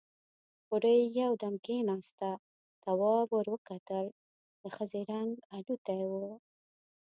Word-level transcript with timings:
بوډۍ 0.67 0.99
يودم 1.19 1.55
کېناسته، 1.65 2.29
تواب 2.83 3.27
ور 3.33 3.47
وکتل، 3.53 4.05
د 4.61 4.63
ښځې 4.75 5.01
رنګ 5.11 5.31
الوتی 5.55 6.01
و. 6.09 6.13